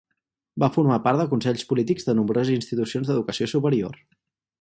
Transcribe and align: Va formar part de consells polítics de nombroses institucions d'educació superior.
Va 0.61 0.69
formar 0.77 0.95
part 1.07 1.21
de 1.21 1.27
consells 1.33 1.65
polítics 1.73 2.07
de 2.07 2.15
nombroses 2.21 2.55
institucions 2.57 3.11
d'educació 3.13 3.49
superior. 3.53 4.01